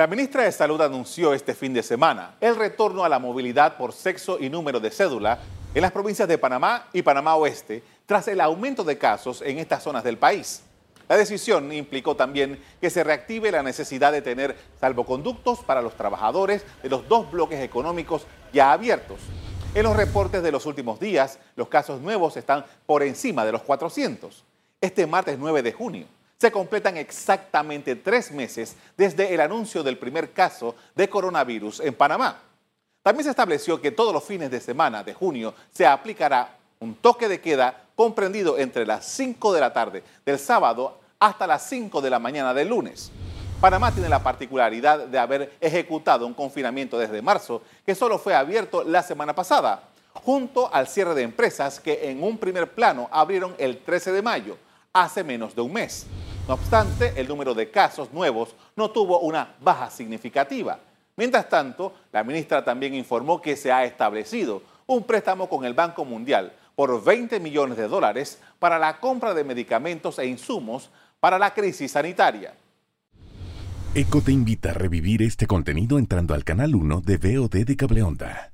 La 0.00 0.06
ministra 0.06 0.44
de 0.44 0.52
Salud 0.52 0.80
anunció 0.80 1.34
este 1.34 1.52
fin 1.52 1.74
de 1.74 1.82
semana 1.82 2.34
el 2.40 2.56
retorno 2.56 3.04
a 3.04 3.08
la 3.10 3.18
movilidad 3.18 3.76
por 3.76 3.92
sexo 3.92 4.38
y 4.40 4.48
número 4.48 4.80
de 4.80 4.90
cédula 4.90 5.40
en 5.74 5.82
las 5.82 5.92
provincias 5.92 6.26
de 6.26 6.38
Panamá 6.38 6.88
y 6.94 7.02
Panamá 7.02 7.36
Oeste 7.36 7.82
tras 8.06 8.26
el 8.28 8.40
aumento 8.40 8.82
de 8.82 8.96
casos 8.96 9.42
en 9.42 9.58
estas 9.58 9.82
zonas 9.82 10.02
del 10.02 10.16
país. 10.16 10.62
La 11.06 11.18
decisión 11.18 11.70
implicó 11.70 12.16
también 12.16 12.64
que 12.80 12.88
se 12.88 13.04
reactive 13.04 13.52
la 13.52 13.62
necesidad 13.62 14.10
de 14.10 14.22
tener 14.22 14.56
salvoconductos 14.80 15.58
para 15.64 15.82
los 15.82 15.94
trabajadores 15.94 16.64
de 16.82 16.88
los 16.88 17.06
dos 17.06 17.30
bloques 17.30 17.60
económicos 17.60 18.26
ya 18.54 18.72
abiertos. 18.72 19.20
En 19.74 19.82
los 19.82 19.94
reportes 19.94 20.42
de 20.42 20.50
los 20.50 20.64
últimos 20.64 20.98
días, 20.98 21.38
los 21.56 21.68
casos 21.68 22.00
nuevos 22.00 22.38
están 22.38 22.64
por 22.86 23.02
encima 23.02 23.44
de 23.44 23.52
los 23.52 23.60
400. 23.60 24.46
Este 24.80 25.06
martes 25.06 25.38
9 25.38 25.62
de 25.62 25.72
junio 25.74 26.06
se 26.40 26.50
completan 26.50 26.96
exactamente 26.96 27.96
tres 27.96 28.32
meses 28.32 28.74
desde 28.96 29.34
el 29.34 29.42
anuncio 29.42 29.82
del 29.82 29.98
primer 29.98 30.32
caso 30.32 30.74
de 30.94 31.06
coronavirus 31.06 31.80
en 31.80 31.92
Panamá. 31.92 32.40
También 33.02 33.24
se 33.24 33.30
estableció 33.30 33.78
que 33.78 33.90
todos 33.90 34.14
los 34.14 34.24
fines 34.24 34.50
de 34.50 34.58
semana 34.58 35.04
de 35.04 35.12
junio 35.12 35.52
se 35.70 35.86
aplicará 35.86 36.56
un 36.78 36.94
toque 36.94 37.28
de 37.28 37.42
queda 37.42 37.82
comprendido 37.94 38.56
entre 38.56 38.86
las 38.86 39.04
5 39.04 39.52
de 39.52 39.60
la 39.60 39.74
tarde 39.74 40.02
del 40.24 40.38
sábado 40.38 40.98
hasta 41.18 41.46
las 41.46 41.68
5 41.68 42.00
de 42.00 42.08
la 42.08 42.18
mañana 42.18 42.54
del 42.54 42.68
lunes. 42.68 43.12
Panamá 43.60 43.92
tiene 43.92 44.08
la 44.08 44.22
particularidad 44.22 45.08
de 45.08 45.18
haber 45.18 45.52
ejecutado 45.60 46.26
un 46.26 46.32
confinamiento 46.32 46.98
desde 46.98 47.20
marzo 47.20 47.60
que 47.84 47.94
solo 47.94 48.18
fue 48.18 48.34
abierto 48.34 48.82
la 48.82 49.02
semana 49.02 49.34
pasada, 49.34 49.82
junto 50.14 50.72
al 50.72 50.88
cierre 50.88 51.14
de 51.14 51.22
empresas 51.22 51.80
que 51.80 52.08
en 52.10 52.22
un 52.22 52.38
primer 52.38 52.72
plano 52.72 53.10
abrieron 53.12 53.54
el 53.58 53.76
13 53.82 54.12
de 54.12 54.22
mayo, 54.22 54.56
hace 54.94 55.22
menos 55.22 55.54
de 55.54 55.60
un 55.60 55.74
mes. 55.74 56.06
No 56.50 56.54
obstante, 56.54 57.12
el 57.14 57.28
número 57.28 57.54
de 57.54 57.70
casos 57.70 58.12
nuevos 58.12 58.56
no 58.74 58.90
tuvo 58.90 59.20
una 59.20 59.54
baja 59.60 59.88
significativa. 59.88 60.80
Mientras 61.14 61.48
tanto, 61.48 61.94
la 62.10 62.24
ministra 62.24 62.64
también 62.64 62.92
informó 62.92 63.40
que 63.40 63.54
se 63.54 63.70
ha 63.70 63.84
establecido 63.84 64.60
un 64.88 65.04
préstamo 65.04 65.48
con 65.48 65.64
el 65.64 65.74
Banco 65.74 66.04
Mundial 66.04 66.52
por 66.74 67.04
20 67.04 67.38
millones 67.38 67.76
de 67.78 67.86
dólares 67.86 68.40
para 68.58 68.80
la 68.80 68.98
compra 68.98 69.32
de 69.32 69.44
medicamentos 69.44 70.18
e 70.18 70.26
insumos 70.26 70.90
para 71.20 71.38
la 71.38 71.54
crisis 71.54 71.92
sanitaria. 71.92 72.52
ECO 73.94 74.20
te 74.20 74.32
invita 74.32 74.70
a 74.70 74.74
revivir 74.74 75.22
este 75.22 75.46
contenido 75.46 76.00
entrando 76.00 76.34
al 76.34 76.42
canal 76.42 76.74
1 76.74 77.00
de 77.02 77.16
VOD 77.16 77.64
de 77.64 77.76
Cableonda. 77.76 78.50